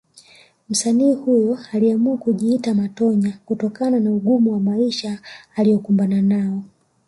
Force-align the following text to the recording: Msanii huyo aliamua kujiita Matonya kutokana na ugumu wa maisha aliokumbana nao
Msanii 0.69 1.13
huyo 1.13 1.59
aliamua 1.73 2.17
kujiita 2.17 2.73
Matonya 2.73 3.39
kutokana 3.45 3.99
na 3.99 4.11
ugumu 4.11 4.51
wa 4.53 4.59
maisha 4.59 5.19
aliokumbana 5.55 6.21
nao 6.21 6.63